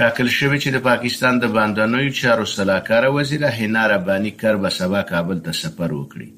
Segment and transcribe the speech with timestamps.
[0.00, 5.00] ټاکل شوې چې د پاکستان د بهرنیو چارو سلاکاره وزیره حنا رباني کر به سبا
[5.10, 6.30] کابل ته سفر وکړي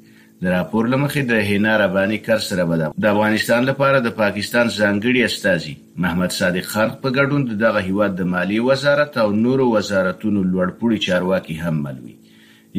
[0.44, 5.20] د راپور لمخې د حنا رباني کر سره به د افغانستان لپاره د پاکستان ځانګړي
[5.28, 5.74] استاذي
[6.06, 11.56] محمد صادق خان په ګډون دغه هیواد د مالی وزارت او نورو وزارتونو لوړپوړي چارواکي
[11.62, 12.16] هم ملوي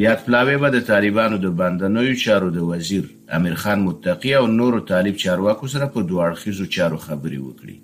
[0.06, 3.04] یاد پلاوی به د طالبانو د بندنوي چارو د وزیر
[3.40, 7.84] امیر خان متقی او نورو طالب چارواکو سره په دوه اړخیزو چارو خبري وکړي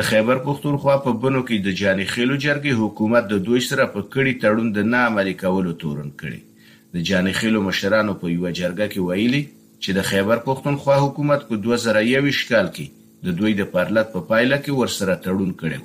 [0.00, 4.06] د خیبر پښتونخوا په بنو کې د جاني خېلو جرګې حکومت د دوی سره په
[4.14, 8.90] کړي تړون د نه عملي کولو تورن کړي د جاني خېلو مشرانو په یو جرګه
[8.94, 14.12] کې ویلي چې د خیبر پښتونخوا حکومت په 2021 کال کې د دوی د پرلط
[14.16, 15.82] په پا پایله کې ورسره تړون کړو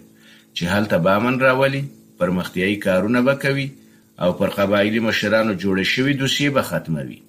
[0.57, 1.81] چې هلته به امن راولي
[2.19, 3.67] پرمختیایي کارونه به کوي
[4.21, 7.19] او پر قبایلی مشرانو جوړ شوی دوسیه به ختموي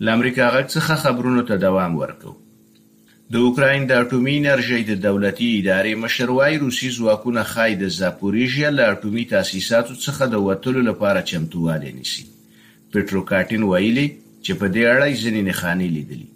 [0.00, 2.32] لامریکا غږ څخه خبرونو ته دوام ورکو
[3.32, 8.68] د اوکراین د اټومي انرژي د دولتي ادارې مشر وايي روسي ځواکونه خای د زاپوریژیا
[8.78, 12.26] له اټومي تاسیساتو څخه د وټلو لپاره چمتووالی نیسي
[12.92, 14.06] پټرو کاټین ویلي
[14.44, 16.28] چې په دې اړه یې ځینې خاني لیدلي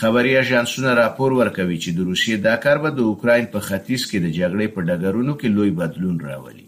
[0.00, 4.18] خبري اژانسونه راپور ورکوي چې د روسیې دا کار به د اوکراین په ختیځ کې
[4.24, 6.64] د جګړې په ډګرونو کې لوی بدلون راولي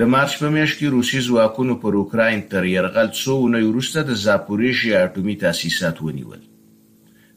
[0.00, 4.18] د مارچ په میاشت کې روسي ځواکونو پر اوکراین تر يرغل څو نه وروسته د
[4.24, 6.40] زاپوریژیا اټومي تاسیسات ونیول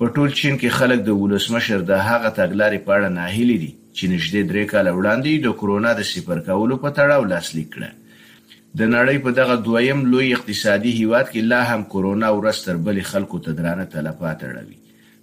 [0.00, 4.10] په ټول چین کې خلک د ولسمشر د هغه تګلارې په اړه ناهیلي دي چې
[4.10, 7.88] نږدې درې کال وړاندې د کورونا د صفر کولو په تړاو لاسلیک کړ
[8.82, 13.40] د نړۍ په دغه دویم لوی اقتصادي هیواد کې لا هم کورونا ورستر بل خلکو
[13.48, 14.78] ته درانه تلفات اړوي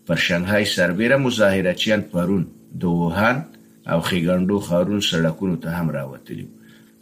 [0.09, 2.43] پر شانګهای سربېره مظاهره چین پرون
[2.83, 3.41] د ووهان
[3.95, 6.45] او خیګاندو خارون سړکونو ته هم راوتلی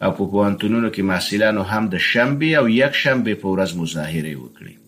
[0.05, 4.81] او په پوهنتونونو کې محصلانو هم د شنبه او یک شنبه په ورځ مظاهره وکړي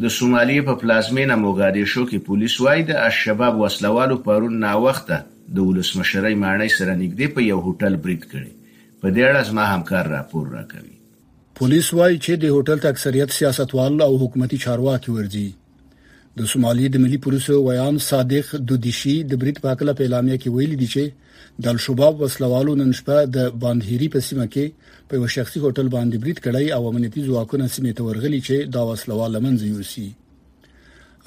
[0.00, 5.16] د سومالي په پلازمینه موګادیشو کې پولیس وايي د الشباب وسلوالو پرون ناوخته
[5.56, 8.52] د ولسمشرۍ ماڼۍ سره نږدې په یو هوټل برید کړي
[9.00, 10.94] په دې اړه زما همکار راپور راکوي
[11.60, 15.46] پولیس وايي چې د هوټل ته اکثریت سیاستوال او حکومتي چارواکي ورځي
[16.40, 20.58] د سومالي د ملي پولیسو ویان صادق دودیشي د برید په اړه په اعلامیه کې
[20.58, 21.21] ویلي دی چې
[21.62, 26.16] د الشباب وسلوالو نن شپه د باندهيري په سیمه کې په یو شخصي هوټل باندې
[26.24, 30.08] برید کړی او امنیتي ځواکونه سیمه ته ورغلي چې دا وسلوال لمنځه یوسي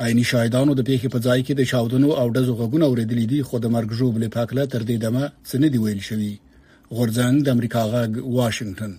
[0.06, 3.56] عیني شاهدانو د پیښې په ځای کې د شاودونو او دزو غږونه اوریدلې دي خو
[3.60, 6.32] د مرګ ژوبل پاکله تر دې دمه سند دی ویل شوی
[6.96, 8.92] غورځنګ د امریکا غږ واشنگټن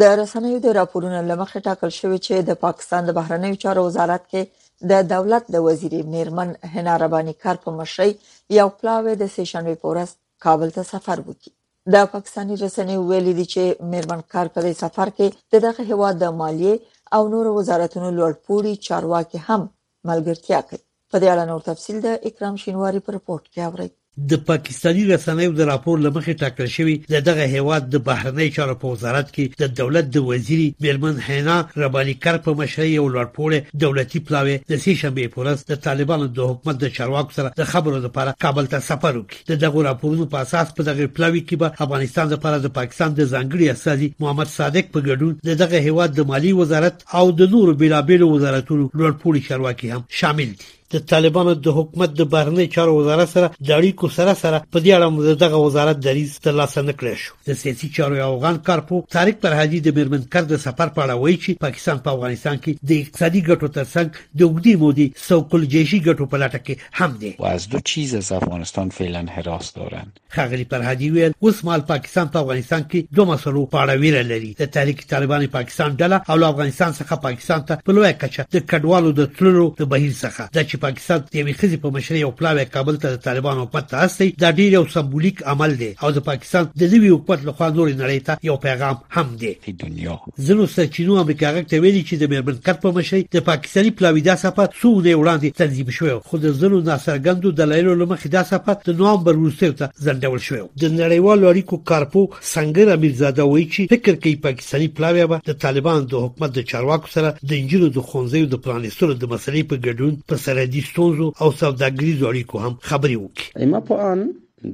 [0.00, 4.42] د رسنیو د راپورونو لمخه ټاکل شوی چې د پاکستان د بهرنیو چارو وزارت کې
[4.90, 8.10] د دولت د وزیر میرمن حنا ربانی کار په مشرۍ
[8.58, 10.10] یو پلاوی د سیشنوي پورس
[10.44, 15.56] کابل ته سفر وکړي د پاکستاني رسنیو ویلي دي چې میرمن کار په سفر کې
[15.56, 16.76] د دغه هواد د مالیه
[17.18, 19.66] او نورو وزارتونو لوړپوړي چارواکي هم
[20.12, 23.90] ملګرتیا کوي په دې اړه نور تفصيل د اکرام شینواری په رپورت کې اورئ
[24.30, 28.86] د پاکستانی رسنیو د راپور لمخې ټاکل شوی د دغه هیواد د بهرنی چارو په
[28.96, 34.56] وزارت کې د دولت د وزیري میرمن حنا ربالیکر په مشرۍ یو لړپوړ دولتي پلاوی
[34.58, 38.68] د سې شنبې پورز د طالبانو د حکومت د چارواکو سره د خبرو لپاره کابل
[38.74, 42.58] ته سفر وکړي د دغه راپورونو په اساس په دغه پلاوی کې به افغانستان لپاره
[42.66, 47.26] د پاکستان د ځانګړي استاذي محمد صادق په ګډون دغه هیواد د مالی وزارت او
[47.42, 52.66] د نورو بیلابیلو وزارتونو لړپوړي چارواکي هم شامل دي د طالبانو د حکومت د بهرنی
[52.74, 57.14] چارو وزارت سره د اړیکو سره سره په دې اړه دغه وزارت دریز ترلاسه نکړی
[57.22, 61.14] شو د سیاسي چارو افغان کارپو طارق فرهادي د میرمن کار د سفر په اړه
[61.22, 64.08] وایي چې پاکستان په افغانستان کې د اقتصادي ګټو ترڅنګ
[64.40, 68.14] د وګړي مودي سوکل جیشي ګټو په لټه کې هم دي و از دو چیز
[68.20, 73.32] از افغانستان فعلا حراس دارند خغلی فرهادي ویل اوس مال پاکستان په افغانستان کې دوه
[73.32, 77.82] مسلو په اړه ویره لري د تحریک طالبان پاکستان ډله او افغانستان څخه پاکستان ته
[77.88, 81.36] په لوی کچه د کډوالو د تللو د بهیر څخه د چې چې پاکستان د
[81.42, 84.84] یوې خزي په مشرۍ او پلاوی کابل ته د طالبانو پته اسی دا ډیر یو
[84.94, 88.96] سمبولیک عمل دی او د پاکستان د لوی حکومت لخوا نور نړۍ ته یو پیغام
[89.16, 90.14] هم دی په دنیا
[90.48, 94.36] زنو سرچینو امریکا غوښته ویلي چې د میرمن کټ په مشرۍ د پاکستاني پلاوی دا
[94.42, 98.98] سپه څو نه وړاندې تنظیم شوی خو د زنو ناسرګندو دلایلو لمخې دا سپه د
[99.02, 104.34] نوامبر وروسته ته ځندول شوی د نړیوالو اړیکو کارپو څنګه امیرزاده وایي چې فکر کوي
[104.48, 108.62] پاکستاني پلاوی به د طالبان د حکومت د چارواکو سره د انجلو د خونځیو د
[108.68, 113.46] پرانیستلو د مسلې په ګډون په سره اقتصادي ستونزو او سوداګریزو اړیکو هم خبري وکړي
[113.62, 114.20] ایمه په ان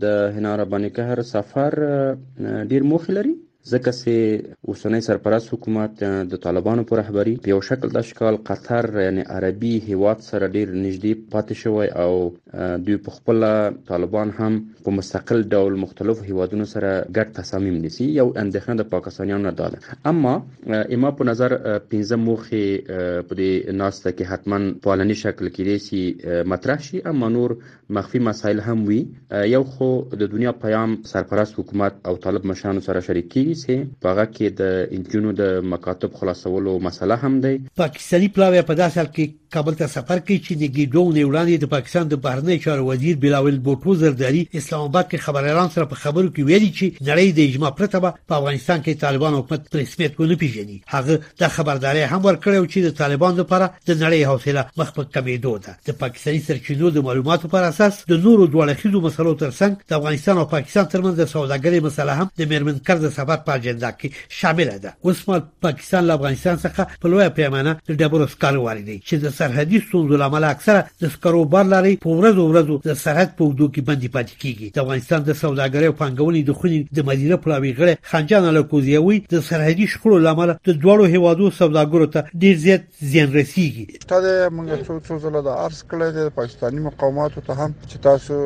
[0.02, 0.04] د
[0.36, 1.70] هنار باندې قهر سفر
[2.70, 3.34] ډیر موخ لري
[3.72, 6.02] ځکه چې اوسنۍ سرپرست حکومت
[6.34, 10.72] د طالبانو په رهبری په یو شکل د اشکال قطر یعنی عربي هیواد سره ډیر
[10.72, 13.46] نږدې پاتې شوی او دوی په خپل
[13.90, 19.50] طالبان هم په مستقل ډول مختلف هیوادونو سره ګډ تصامیم نیسي یو اندېښنه د پاکستانیانو
[19.50, 20.36] نه ده اما
[20.80, 21.56] اما په نظر
[21.96, 27.56] 15 موخي په دې ناسته کې حتما پالني شکل کې ریسي مطرح شي اما نور
[27.98, 29.00] مخفي مسایل هم وي
[29.54, 29.90] یو خو
[30.24, 34.46] د دنیا پیام سرپرست حکومت او طالب مشرانو سره شریک کیږي سي په هغه کې
[34.60, 34.62] د
[34.98, 39.24] انجونو د مکاتب خلاصولو مسله هم دی پاکستانی پلاوی په داسې حال کې
[39.54, 43.60] کابل ته سفر کوي چې د ګډون وړاندې د پاکستان د بهرنی چارو وزیر بلاول
[43.68, 47.70] بوټو زرداری اسلام آباد کې خبريالان سره په خبرو کې ویلي چې نړۍ د اجماع
[47.78, 51.14] پرته په افغانستان کې طالبان حکومت پر رسمیت ونه پیژني هغه
[51.44, 55.72] د خبرداري هم ورکړیو چې د طالبان لپاره د نړۍ حوصله مخ په کمیدو ده
[55.90, 60.42] د پاکستاني سرچینو د معلوماتو پر اساس د نورو دوه لخصو مسلو ترڅنګ د افغانستان
[60.42, 64.08] او پاکستان ترمنځ د سوداګرۍ مسله هم د میرمن کار د سفر په اجنډا کې
[64.38, 68.98] شامل ده اوس مال پاکستان له افغانستان څخه په لویه پیمانه د ډبرو سکارو واردوي
[69.08, 73.30] چې د سرحدي ستونزو لامل اکثره د سکارو بار لري په ورځ ورځ د سرحد
[73.38, 76.98] په ودو کې باندې پاتې کیږي د افغانستان د سوداګرۍ او پنګونې د خوني د
[77.10, 82.20] مدیره پلاوی غړي خنجان له کوزیوي د سرحدي شخړو لامل د دوړو هوادو سوداګرو ته
[82.44, 82.82] ډیر زیات
[83.14, 87.52] زیان رسیږي تا د موږ څو څو زله د ارس کړل د پاکستانی مقاماتو ته
[87.62, 88.36] هم چې تاسو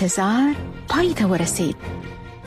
[0.02, 0.54] انتظار
[0.88, 1.76] پای ته ورسید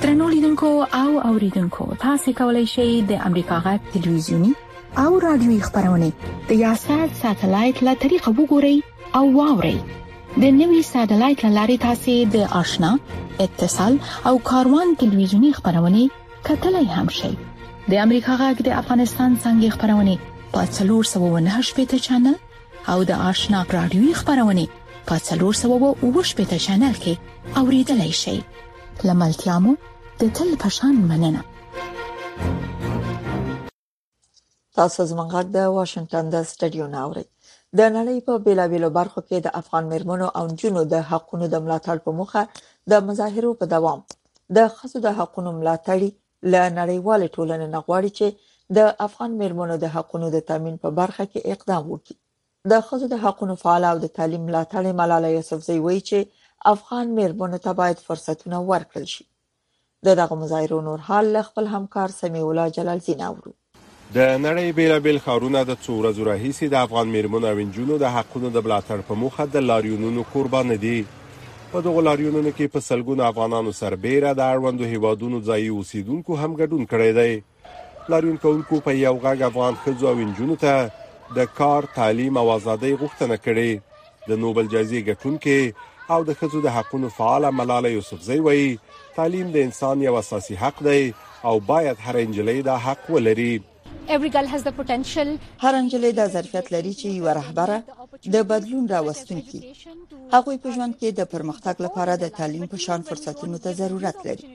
[0.02, 4.52] ترنو لیدونکو او اوریدونکو تاسو کولی شئ د امریکا غا ټلویزیونی
[4.98, 6.12] او رادیوي خبرونه
[6.50, 8.76] د یاشات ساتلایت له طریقو وګورئ
[9.20, 9.78] او واورئ
[10.44, 12.92] د نوي ساتلایت لارې تاسو د آشنا
[13.46, 13.94] اتصال
[14.32, 16.02] او کاروان ټلویزیونی خبرونه
[16.50, 17.32] کتلای هم شئ
[17.90, 20.18] د امریکا غاګ د افغانستان څنګه خبرونه
[20.52, 22.36] په 398 پیټه چنل
[22.92, 24.68] او د آشنا رادیوي خبرونه
[25.10, 27.14] په 398 چینل کې
[27.60, 28.38] اوریدلای شئ
[29.08, 29.74] لملتيامو
[30.20, 31.42] د تل پشان مننه
[34.76, 37.26] تاسو زموږ غږ د واشنگټن د سټډیو ناوړي
[37.80, 41.98] د نړۍ په بیلابیلو برخو کې د افغان مرمنو او جنونو د حقونو د ملاتړ
[42.06, 42.42] په مخه
[42.92, 44.00] د مظاهرو په دوام
[44.58, 46.10] د خصو د حقونو ملاتړي
[46.52, 48.28] ل نړیوال ټولنې نغواړي چې
[48.76, 52.16] د افغان مرمنو د حقونو د تضمین په برخه کې اقدام وکړي
[52.68, 56.30] د ښځو د حقونو فعال او د تعلیم ملاتړې ملاله یوسفزۍ وایي چې
[56.74, 59.24] افغان مېرمنو ته باید فرصتونه ورکړل شي
[60.06, 63.54] د دغه مظاهرو نور حال له خپل همکار سمیع الله جلال زین اورو
[64.16, 68.50] د نړۍ بیلابیل خاورونه د څو ورځو راهیسې د افغان مېرمنو او انجونو د حقونو
[68.50, 71.00] د بلاتړ په موخه د لاریونونو قربان دي
[71.72, 76.84] په دغه لاریونونو کې په سلګونو افغانانو سربېره د اړوندو هیوادونو ځایي اوسیدونکو هم ګډون
[76.92, 77.32] کړی دی
[78.14, 80.74] لاریون کوونکو په یو غږ افغان خځو او انجونو ته
[81.38, 83.72] د کار، تعلیم او ازادۍ غوښتنه کړې
[84.30, 85.60] د نوبل جایزې ګټونکې
[86.14, 88.70] او د خزو د حقوقو فعال ملاله یوسفزئی وایي
[89.18, 91.04] تعلیم د انسان یو اساسي حق دی
[91.48, 93.52] او باید هر انجلۍ دا حق ولري
[95.64, 97.78] هر انجلې د ظرفیت لري چې یو رهبره
[98.36, 99.60] د بدلون راوستونکي
[100.34, 104.48] هغه په ژوند کې د پرمختګ لپاره د تعلیم په شان فرصتونو ته ضرورت لري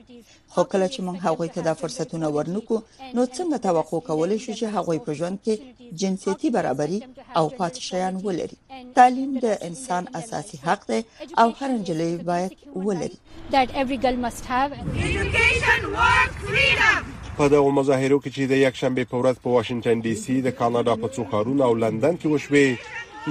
[0.53, 2.77] خو کله چې موږ هغه ته د فرصتونو ورنکو
[3.15, 5.55] نو څنګه توقع کولای شو چې هغه په ژوند کې
[6.03, 6.99] جنسيتي برابري
[7.39, 8.57] او پاتې شیان ولري
[9.01, 10.99] تعلیم د انسان اساسي حق دی
[11.41, 12.51] او هر انجلې باید
[12.87, 13.17] ولري
[13.57, 17.03] that every girl must have education work freedom
[17.37, 20.53] په دغه مظاهرو کې چې د یک شنبه په ورځ په واشنگټن ډي سي د
[20.59, 22.67] کاناډا په څو ښارونو او لندن کې وشوي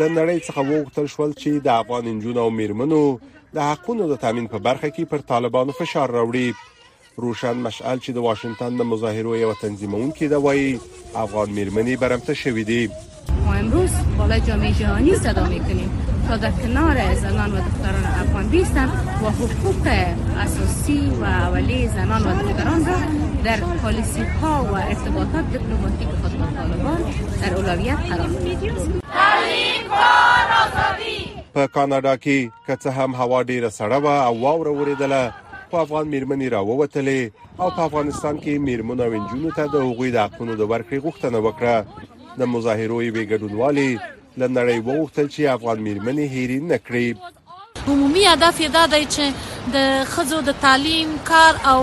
[0.01, 3.01] لنډړی څخه وغوښتل شول چې د افغان انجونو او میرمنو
[3.59, 6.47] د حقوقو د تضمین په برخه کې پر طالبانو فشار راوړي
[7.25, 10.67] روشن مشعل چې د واشنگټن د مظاهرو یو تنظیمونکی دی وايي
[11.25, 12.83] افغان میرمنې برمته شوې دي
[13.47, 15.91] ما امروز بالای جامعه جهانی صدا میکنیم
[16.29, 18.89] تا در کنار زنان و دختران افغان بیستن
[19.23, 19.89] و حقوق
[20.45, 22.99] اساسی و اولی زنان و دختران را
[23.45, 31.27] در پالیسی ها و ارتباطات دیپلماتیک خود با طالبان در اولویت قرار تعلیم کار آزادی
[31.55, 35.33] په کاناډا کې که څه هم هوا ډیره سړه وه او واوره وریدله
[35.71, 37.21] خو افغان میرمنې راووتلې
[37.59, 41.39] او په افغانستان کې میرمنو او نجونو ته د حقوقي د حقونو د ورکړې غوښتنه
[41.47, 41.77] وکړه
[42.39, 44.01] د مظاهرو یې ګډونوالي
[44.41, 47.07] لنړی وغوښتل چې افغان میرمنې هیرې نه کړي
[47.89, 51.77] عمومي هدف یې دا دی چې د خزو د تعلیم کار او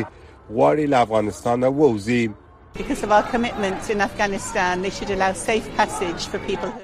[0.56, 2.24] غواړي له افغانستانه ووځي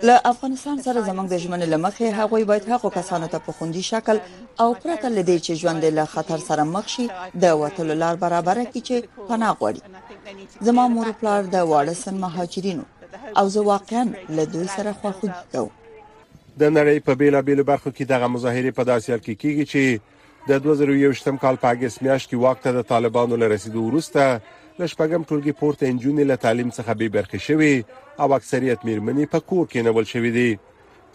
[0.08, 4.20] له افغانستان سره زموږ د ژمنې لمخې هغوی باید هغو کسانو ته په خوندي شکل
[4.62, 7.08] او پرته له دې چې ژوند له خطر سره مخ شي
[7.44, 9.82] د وټلو لار برابر کړي چې پناه غواړي
[10.68, 12.86] زما مور پلار د وارسن مهاجرینو
[13.40, 14.06] او زه واقعا
[14.38, 15.70] له دوی سره خواخوږي کوم
[16.62, 19.84] د نړۍ په بیلابیلو برخو کې دغه مظاهره په داسې حال کې کیږي چې
[20.50, 24.40] د 2021 کال په اگست میاشت کې وخت د طالبانو لرسیدو وروسته
[24.80, 27.84] لشپګم ټولګي پورته انجونې له تعلیم څخه به برخه شوي
[28.22, 30.60] او اکثریت میرمنې په کور کې نول شوې دي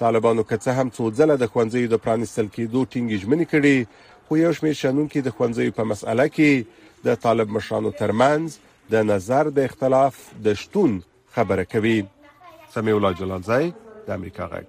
[0.03, 3.77] طالبانو که څه هم څو ځله د خوانځي د پرانستل کېدو ټینګې ژمنې کړې
[4.29, 6.67] خو یو شمېر شنون کې د خوانځي په مسأله کې
[7.07, 8.59] د طالب مشرانو ترمنځ
[8.97, 10.15] د نظر د اختلاف
[10.47, 11.01] د شتون
[11.39, 11.97] خبره کوي
[12.77, 13.73] سمي الله جلالزای
[14.09, 14.67] د امریکا غږ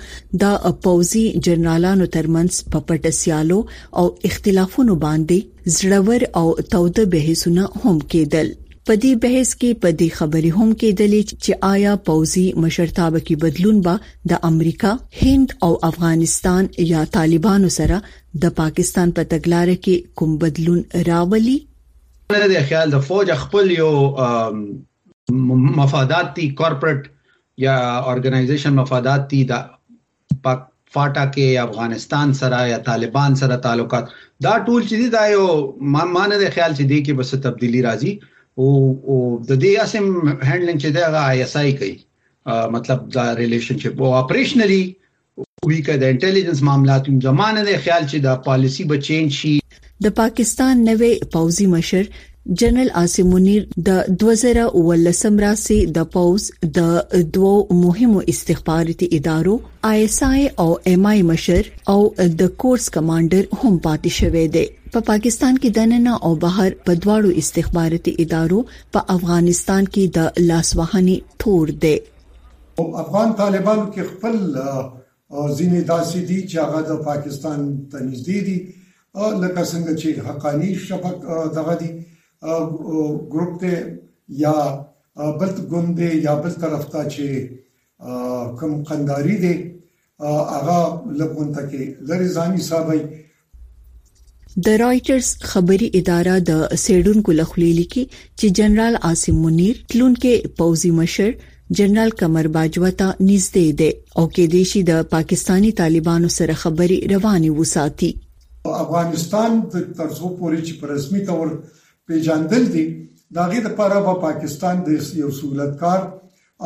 [0.42, 3.60] د پوزي جنرالانو ترمنځ په پټه سیالو
[4.00, 5.40] او اختلافونو باندې
[5.78, 8.48] زړور او توده بحثونه هم کېدل
[8.90, 13.36] په دې بحث کې په دې خبرې هم کې دلی چې آیا پوزي مشرتابه کې
[13.44, 13.98] بدلون به
[14.32, 17.98] د امریکا، هند او افغانستان یا طالبانو سره
[18.46, 21.54] د پاکستان په تګلارې کې کوم بدلون راولي
[22.38, 23.92] نه د خیال د فوج خپل یو
[25.82, 27.04] مفاداتي کارپوریټ
[27.68, 29.64] یا اورګنایزیشن مفاداتي د
[30.46, 34.06] پاک فاټا کې افغانستان سره یا طالبان سره تعلقات
[34.48, 35.46] دا ټول چې دا یو
[35.96, 38.14] مانه د خیال چې دی کې بس تبدیلی راځي
[38.60, 38.70] او
[39.50, 40.06] د دې اسم
[40.50, 41.94] هندلینګ چې دا آی اس آی کوي
[42.76, 44.82] مطلب دا ریلیشنشپ او اپریشنلی
[45.68, 49.54] وی کا د انټيليجنس معاملاتو زمانه د خیال چې دا پالیسی به چینج شي
[50.08, 52.12] د پاکستان نوې پوزي مشر
[52.64, 56.46] جنرال عاصم منیر د 2018 راسي د پوز
[56.80, 56.90] د
[57.38, 59.58] دوو مهمو استخباراتي ادارو
[59.94, 62.00] آی اس آی او ایم آی مشر او
[62.44, 66.92] د کورس کمانډر هم پاتې شوې ده په پا پاکستان کې دننه او بهر په
[67.04, 68.58] دواړو استخباراتي ادارو
[68.96, 70.20] په افغانستان کې د
[70.50, 71.98] لاسوهنې تور دی
[73.04, 74.36] افغان طالبانو کې خپل
[75.58, 77.60] ځینې داسې دي چې هغه د پاکستان
[77.94, 78.58] ته نږدې دي
[79.42, 81.16] لکه څنګه چې حقانی شبک
[81.58, 81.90] دغه دي
[83.34, 83.74] ګروپ ته
[84.46, 84.54] یا
[85.40, 87.28] بل ګوندې یا بل طرف ته چې
[88.60, 89.56] کوم قنداري دي
[90.56, 90.78] هغه
[91.20, 91.82] لګون ته کې
[92.14, 92.90] لری ځاني صاحب
[94.56, 98.02] د رائټرز خبري اداره د سیډونکو لخوا لیکي
[98.40, 101.30] چې جنرال عاصم منیر تلونکې پوزي مشر
[101.82, 107.52] جنرال قمر باجوه ته نږدې دی او کې دیشي د پاکستانی طالبانو سره خبري رواني
[107.62, 108.12] وساتي
[108.82, 111.56] افغانستان د ترڅو پورې چې په رسمي تور
[112.12, 112.86] پیژندل دي
[113.42, 116.06] دا غي د پاره په پاکستان د یو سہولتکار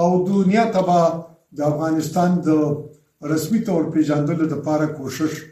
[0.03, 0.99] او دنیا تبا
[1.57, 2.69] د افغانستان د
[3.35, 5.43] رسمي تور پیژندل د لپاره کوشش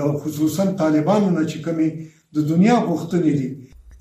[0.00, 1.88] د خصوصا طالبانو نه چې کمی
[2.38, 3.50] د دنیا غوښتنې دي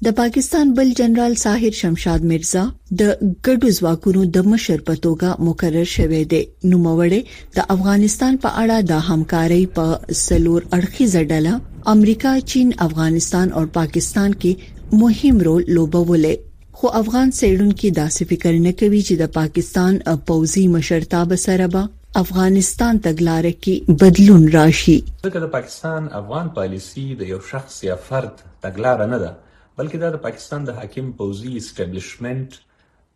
[0.05, 2.63] د پاکستان بل جنرال ساحر شمشاد مرزا
[3.01, 3.11] د
[3.47, 7.21] ګډو ځواکونو د مشر په توګه مقرر شوې ده نو موړې
[7.57, 9.85] د افغانستان په اړه د همکارۍ په
[10.21, 11.53] سلور اړخیزه ډله
[11.95, 16.35] امریکا چین افغانستان او پاکستان کې مهم رول لوبولې
[16.79, 20.01] خو افغان سیډونکو داسې فکر نه کوي چې د پاکستان
[20.31, 21.85] پوزي مشرتابه سره به
[22.23, 28.31] افغانستان تګلارې کې بدلون راشي ځکه د پاکستان افغان پالیسی د یو شخص یا فرد
[28.63, 29.31] تګلارې نه ده
[29.79, 32.49] بلکې دا د پاکستان د حاکم پوزي اسټابلیشمنت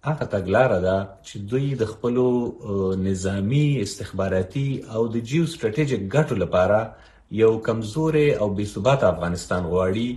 [0.08, 2.16] هغه تګلارې ده چې دوی د خپل
[3.08, 6.80] نظامی استخباراتي او د جیو سټراټیژیک ګټو لپاره
[7.44, 10.08] یو کمزور او بې ثباته افغانستان غواړي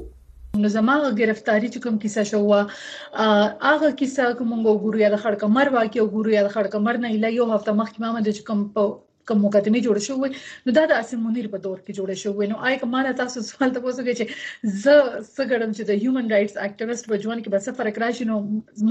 [0.61, 2.61] نو زموږ گرفتاری چې کوم کیسه شو وا
[3.69, 7.47] هغه کیسه کوم وګورو یا د خړکمر واقع وګورو یا د خړکمر نه اله یو
[7.55, 8.83] هفته مخکې ما د کوم په
[9.29, 10.29] کوم مقدمه جوړ شوې
[10.67, 13.43] نو دا د اسیم منیر په دور کې جوړ شوې نو آی کومه نه تاسو
[13.49, 17.65] سوال ته وځو چې ز سګړم چې د هیومن رائټس اکټیویست په ژوند کې به
[17.65, 18.38] څه فرق راشي نو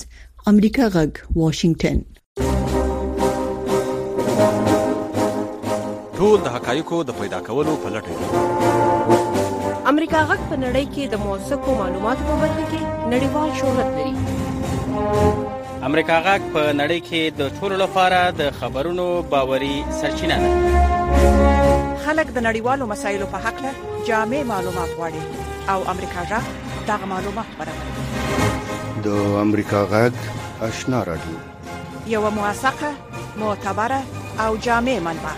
[0.55, 1.13] امریکا غږ
[1.43, 1.99] واشنگټن
[6.25, 8.29] ټول د حقایقو د پیدا کولو په لټه دي
[9.91, 12.81] امریکا غک په نړۍ کې د موثقو معلوماتو په برخه کې
[13.13, 14.13] نړیوال شهرت لري
[15.91, 19.07] امریکا غک په نړۍ کې د ټولو لپاره د خبرونو
[19.37, 23.73] باوري سرچینه ده خلک د نړیوالو مسایلو په حق له
[24.11, 25.23] جامع معلومات غواړي
[25.77, 26.47] او امریکا غک
[26.91, 30.29] دا معلومات برابروي د امریکا غک
[30.69, 32.93] آشنا راډیو یو موثقه
[33.45, 34.03] معتبره
[34.45, 35.35] او جامع منبع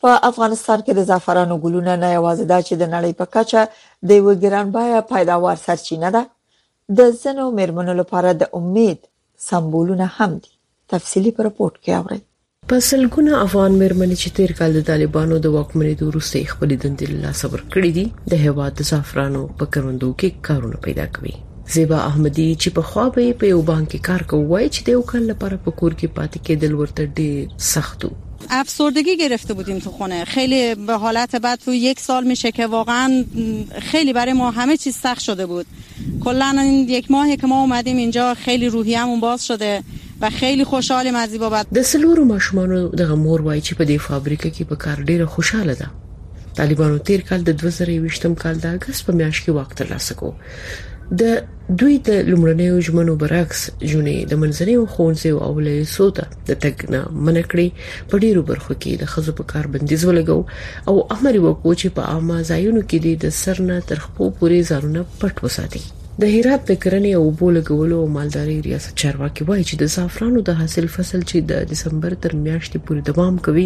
[0.05, 3.61] په افغانستان کې د زعفرانو ګلونه نه یوازې دا چې د نړۍ په کچه
[4.11, 6.23] د یو ګرانبایه پیداوار سرچینه ده
[6.99, 8.99] د زنو مرمنو لپاره د امید
[9.51, 10.53] سمبولونه هم دي
[10.95, 12.21] تفصيلي پر رپورت کې اورئ
[12.69, 17.19] په سلګونه افغان مېرمنې چې تیر کال د طالبانو د واکمنېدو وروسته خپل دندې له
[17.25, 21.31] لاسه ورکړې دي د هواد د زعفرانو په کروندو کې کارونه پیدا کوي
[21.75, 25.01] زیبا احمدی چې په خوا به په یو بانک کې کار کوي چې د یو
[25.11, 29.91] کال لپاره په کور کې پاتې کېدل ورته ډېر سخت وو افسردگی گرفته بودیم تو
[29.97, 33.25] خونه خیلی به حالت بد تو یک سال میشه که واقعا
[33.91, 35.65] خیلی برای ما همه چیز سخت شده بود
[36.25, 39.71] کلا این یک ماهی که ما اومدیم اینجا خیلی روحیه‌مون باز شده
[40.21, 43.99] و خیلی خوشحالم از این بابت د سلورو ماشومانو د مور وای چې په دې
[44.07, 45.87] فابریکه کې په کار ډیره خوشاله ده
[46.57, 50.31] طالبانو تیر کال د 2020م کال د اگست په میاشت کې وخت ترلاسه کړ
[51.21, 51.23] د
[51.79, 53.59] دوی د لمړنیو جمنو برعکس
[53.91, 57.67] جونې د منځنیو خونځو او ولې سوته د تګ نه منکړي
[58.11, 60.39] په ډیرو برخو کې د خزو په کار بندیز ولګو
[60.89, 65.01] او امر وکړو چې په عامه ځایونو کې د سر نه تر خپو پورې ځارونه
[65.23, 65.83] پټ وساتي
[66.19, 70.39] د هرات د کرنې او اوبو لګولو او مالدارۍ ریاست چارواکي وایي چې د زعفرانو
[70.49, 73.63] د حاصل فصل چې د دسمبر تر میاشتې پورې دوام کوي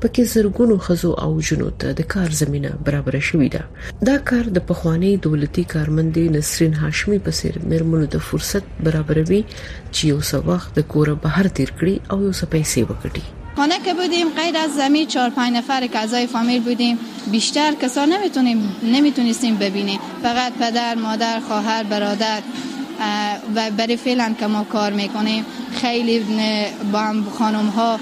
[0.00, 3.62] پکې زرګونو خزو او جنو ته د کار زمينه برابر شوې ده
[4.10, 9.42] دا کار د پخواني دولتي کارمندې نسرین هاشمي په سیر مرمنو د فرصت برابروي
[9.94, 13.24] چې یو څه وخت د کور بهر تیر کړي او یو څه پیسې وکړي
[13.56, 16.98] خانه که بودیم غیر از زمین چهار پنج نفر که ازای فامیل بودیم
[17.30, 22.42] بیشتر کسا نمیتونیم نمیتونستیم ببینیم فقط پدر مادر خواهر برادر
[23.54, 26.24] و برای فعلا که ما کار میکنیم خیلی
[26.92, 28.00] با هم خانم ها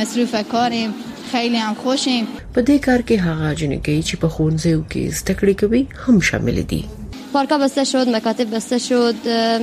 [0.00, 0.94] مصروف کاریم
[1.32, 6.20] خیلی هم خوشیم په دې کار کې هغه چی چې په خونځو کې کوي هم
[6.20, 6.84] شامل دی
[7.32, 9.14] پارکا بسته شد مکاتب بسته شد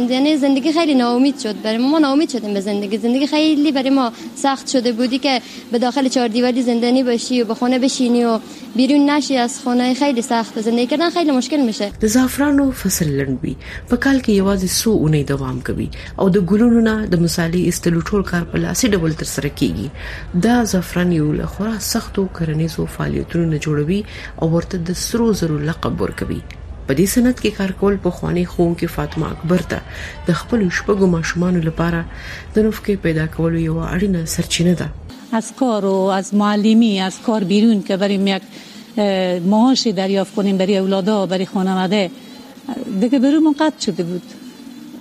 [0.10, 4.12] یعنی زندگی خیلی ناامید شد برای ما ناامید شدیم به زندگی زندگی خیلی برای ما
[4.36, 8.40] سخت شده بودی که به داخل چهار دیواری زندانی باشی و به خونه بشینی و
[8.76, 13.56] بیرون نشی از خونه خیلی سخت زندگی کردن خیلی مشکل میشه د زعفرانو فصل لنډوي
[13.90, 18.02] په کال کې یوازې سو اونۍ دوام کوي او د ګلونو نه د مصالې استلو
[18.02, 22.86] ټول کار په لاسي ډول تر سره کیږي دا زعفران یو له خورا سختو کرنیزو
[22.86, 26.42] فعالیتونو نه جوړوي او ورته د سرو زرو لقب ورکوي
[26.90, 29.80] په دې سند کې کار کول په خواني خون کې فاطمه اکبر ته
[30.30, 32.00] د خپل شپږو ماشومان لپاره
[32.56, 34.88] د نوفکې پیدا کولو یو اړینه سرچینه ده
[35.40, 38.44] از کار و از معلمی از کار بیرون که بریم یک
[39.54, 42.12] معاشی دریافت کنیم برای اولادا برای خانواده
[43.02, 44.24] دیگه برامون قطع شده بود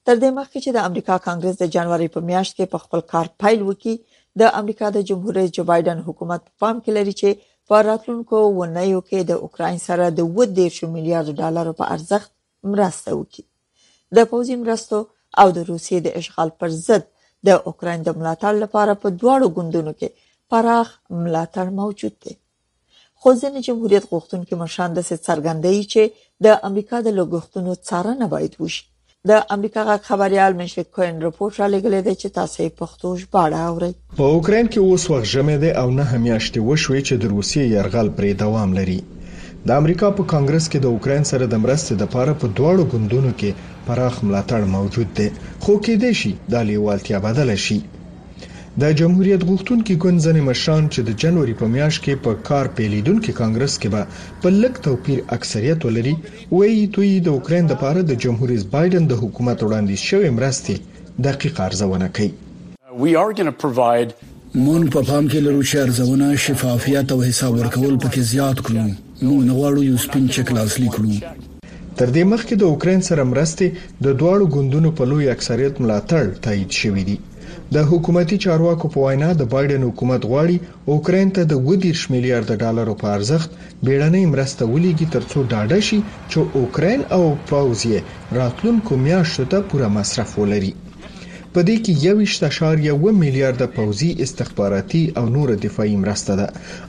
[0.10, 3.32] تر دې مخکې چې د امریکا کانګرس د جنوري په میاشت کې په خپل کار
[3.46, 7.86] پایل وکړي د امریکا د جمهور رئیس جو بایدن حکومت پام کې لري چې په
[7.92, 12.38] راتلونکو ونیو کې د اوکرين سره د 1.5 میلیارډ ډالر په ارزښت
[12.74, 13.50] مرسته وکړي
[14.22, 15.08] د پوزي مرستو
[15.40, 17.04] او د روسیې د اشغال پر ضد
[17.48, 20.10] د اوکرين د ملاتړ لپاره په دواړو ګوندونو کې
[20.50, 20.88] پراخ
[21.24, 22.34] ملاتړ موجود دی
[23.20, 26.04] خو ځینې جمهوریت غوښتونکي مشان د څرګندې چې
[26.46, 28.84] د امریکا د لګښتونو څارنه باید وشي
[29.30, 33.60] د امریکا غا خبريال مشه کوین رپورټ را لګلې ده چې تاسو په پښتو ژباړه
[33.70, 37.64] اورئ په اوکرين کې اوس وخت جمع ده او نه همیاشتې وشوي چې د روسیې
[37.78, 39.00] يرغل پرې دوام لري
[39.70, 43.32] د امریکا په کانګرس کې د اوکرين سره د مرستې د پاره په دواړو ګوندونو
[43.40, 43.56] کې
[43.90, 45.26] پراخ ملاتړ موجود دی
[45.64, 47.78] خو کې دی شي د لیوالتیا بدل شي
[48.82, 53.30] د جمهوریت غوښتونکو ګوند ځنې مشران چې د جنوري په میاشت کې په کار پیلیدونکو
[53.42, 54.02] کانګرس کې به
[54.46, 56.16] په لک توپیر اکثریت ولري
[56.58, 61.62] وایي دوی د اوکرين د پاره د جمهوریت بایدن د حکومت وړاندې شوې مرستې دقیق
[61.68, 62.34] ارزونه کوي
[63.06, 64.10] We are going to provide
[64.66, 68.90] مون په پام کې لرو چې ارزونه شفافیت او حساب ورکول پکې زیات کړو
[69.30, 71.14] موږ نه غواړو یو سپین چک لاسلیک کړو
[71.98, 73.68] تر دې مخکې د اوکرين سره مرستې
[74.06, 77.18] د دواړو ګوندونو په لوی اکثریت ملاتړ تایید شوې دي
[77.76, 80.58] د حکومتي چارواکو په وینا د بایدن حکومت غواړي
[80.94, 83.50] اوکرين ته د 2.5 میلیارډ ډالرو په ارزښت
[83.86, 86.00] بیړنۍ مرسته ولېږي ترڅو ډاډه شي
[86.32, 87.98] چې اوکرين او پاوزي
[88.40, 90.74] راتلونکو میاشتو ته پوره مصرف ولري
[91.56, 92.18] په دې کې یو
[93.12, 96.48] 1.1 میلیارډ پوزي استخباراتي او نور دفاعي مرسته ده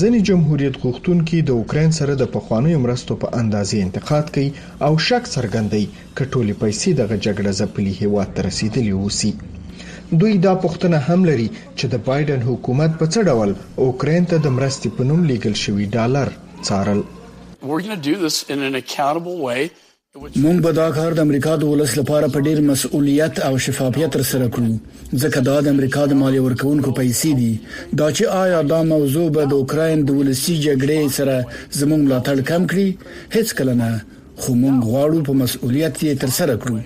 [0.00, 4.48] ځینې جمهوریت غوښتونکي د اوکرين سره د پخوانیو مرستو په اندازې انتقاد کوي
[4.86, 5.86] او شک څرګندوي
[6.18, 9.30] کټولې پیسې دغه جګړه ځپلي هیواد ته رسیدلی وسی
[10.20, 11.46] دوی دا پوښتنه هم لري
[11.78, 13.50] چې د بایدن حکومت په څه ډول
[13.86, 16.28] اوکرين ته د مرستې په نوم لیګل شوی ډالر
[16.66, 17.00] څارل
[17.68, 19.60] We're going to do this in an accountable way
[20.42, 24.46] مونږ به دا کار د امریکا د ولس لپاره په ډیر مسؤلیت او شفافیت سره
[24.56, 24.74] کړو
[25.22, 27.52] ځکه دا د امریکا د مالی ورکونکو پیسې دي
[28.02, 31.36] دا چې آیا دا موضوع به د اوکرين د ولسی جګړې سره
[31.82, 32.88] زموږ ملاتړ کم کړي
[33.36, 33.90] هیڅ کله نه
[34.40, 36.78] خو مونږ غواړو په مسؤلیت یې تر سره کړو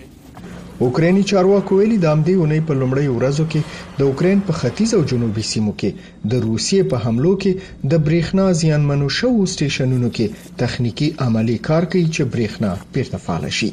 [0.79, 3.61] اوکراني چارواکو ویلي د امدی اونۍ په لومړۍ ورځو کې
[4.01, 5.91] د اوکرين په ختیځ او جنوبي سیمو کې
[6.33, 12.05] د روسیې په حملو کې د برېښنا زیانمنو شو سټیشنونو کې تخنیکی عملی کار کوي
[12.19, 13.71] چې برېښنا پیرته فعال شي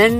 [0.00, 0.18] نن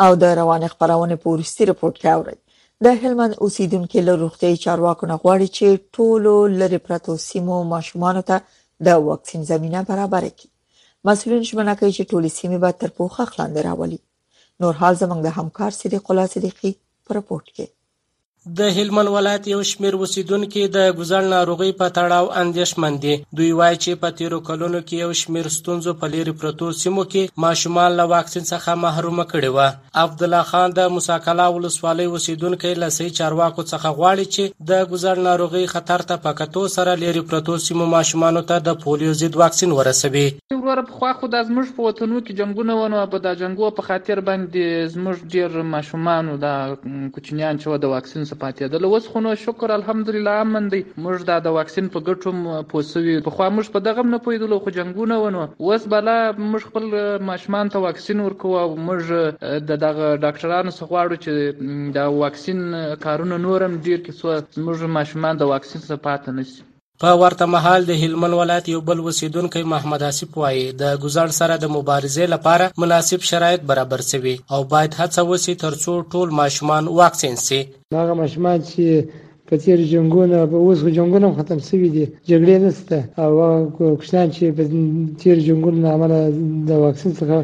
[0.05, 2.35] او د روان خبرونه پورستي رپورت کې اوري
[2.85, 8.41] د هلمند اوسیدونکو له روغتي چارواکو نه غواړي چې ټولو لری پرتو سیمو ماشومان ته
[8.89, 10.49] د واکسین زمينه برابر کړي
[11.09, 13.99] مسولین شمنه کوي چې ټولې سیمې به تر پوخه خلاندې راولي
[14.63, 16.71] نور حال زمنګ د همکار صدیق الله صدیقي
[17.09, 17.65] پر رپورت کې
[18.57, 23.75] د هلمند ولایت یو شمیر اوسیدونکو د ګزړ ناروغي په تړاو اندیشمن دي دوی وایي
[23.77, 28.05] چې په تیرو کلونو کې یو شمیر ستونزو په لری پروتو سیمو کې ماشومان له
[28.13, 33.93] واکسین څخه محروم کړي و عبد الله خان د موساکلا ولسوالۍ اوسیدونکو لسی چارواکو څخه
[33.99, 38.81] غواړي چې د ګزړ ناروغي خطر ته پکتو سره لری پروتو سیمو ماشومان ته د
[38.87, 43.05] پولیو ضد واکسین ورسوي ورور په خوا خو د زموږ په وطنو کې جنگونه ونه
[43.13, 48.27] په د جنگو په خاطر باندې زموږ ډیر ماشومان او د کوچنیان چې د واکسین
[48.43, 52.33] پاتېدل اوس خو نو شکر الحمدلله امن دی موږ دا د واکسین په ګټو
[52.73, 56.15] پوه سوي پخوا موږ په دغه نه پوهېدلو خو جنګونه ونو اوس بلا
[56.51, 56.87] موږ خپل
[57.31, 62.63] ماشومان ته واکسین ورکو او موږ د دغه ډاکټرانو څخه غواړو چې دا واکسین
[63.05, 66.67] کارونه نورم ډیر کې څو موږ ماشومان د واکسین څخه پاتې نشي
[67.03, 71.53] په ورته مهال د هلمند ولایت یو بل وسیدونکو محمد آصف وایي د ګزان سره
[71.59, 77.35] د مبارزې لپاره مناسب شرایط برابر شوي او باید هڅه وسی ترڅو ټول ماشومان واکسین
[77.47, 77.59] شي
[77.99, 83.29] هغه ماشومان چې په تیر جنگونو په اوس جنگونو ختم شوی دي جګړې نشته او
[83.77, 84.63] کوښښان چې په
[85.23, 86.13] تیر جنگونو عمل
[86.69, 87.37] د واکسین څخه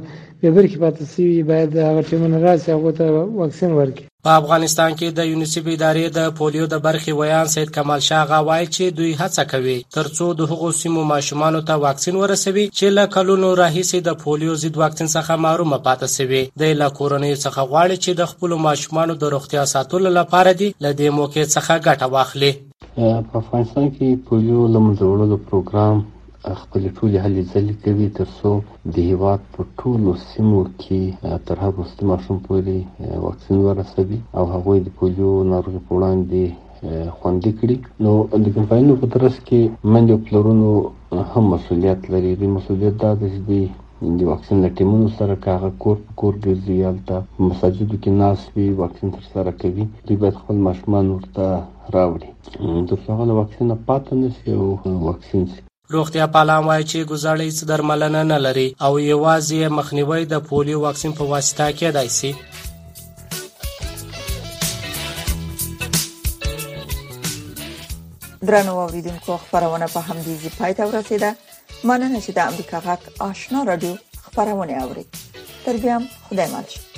[0.45, 3.05] فیبر کې پاتې شوي باید هغه ټیمونه راسي هغه ته
[3.37, 8.03] واکسین ورکړي په افغانستان کې د یونیسف ادارې د پولیو د برخي ویان سید کمال
[8.07, 12.97] شاه غوای چې دوی هڅه کوي ترڅو د هغو سیمو ماشومان ته واکسین ورسوي چې
[12.97, 17.61] له کلونو راهیسې د پولیو ضد واکسین څخه محروم پاتې شوي د له کورنۍ څخه
[17.71, 22.11] غواړي چې د خپل ماشومان د روغتیا ساتلو لپاره دي له دې موقع څخه ګټه
[22.17, 22.51] واخلي
[22.97, 26.05] په افغانستان کې پولیو لمزولو پروګرام
[26.61, 28.51] خپلې ټولې هلې ځلې کوي ترڅو
[28.93, 31.01] د هیواد په ټولو سیمو کې
[31.47, 32.77] تر هغه وروستي ماشوم پورې
[33.27, 36.43] واکسین ورسوي او هغوی د پولیو ناروغي په وړاندې
[37.17, 38.11] خوندې کړي نو
[38.45, 40.69] د کمپاینونو په ترڅ کې مندې او پلرونو
[41.31, 43.41] هم مسولیت لري د مسولیت دا دی چې
[44.19, 47.15] د واکسین له ټیمونو سره کاغه کور کور ګرځي یالته
[47.47, 51.45] مساجدو کې ناس وي واکسین تر سره کوي دوی باید خپل ماشومان ورته
[51.95, 52.29] راوړي
[52.89, 54.65] د څنګه واکسین نه پاتې نشي او
[55.09, 55.43] واکسین
[55.93, 61.23] روغتیاپالان وایي چې ګوزړې هیڅ درملنه نه لري او یوازې مخنیوي د پولیو واکسین په
[61.23, 62.31] واسطه کېدای شي
[68.47, 71.29] درنو اوریدونکو خبرونه په همدې ځای پای ته ورسیده
[71.83, 73.95] مننه چې د امریکا غاک آشنا رادیو
[74.25, 75.05] خبرونه اوري
[75.65, 76.94] تر بیا خدای ماشه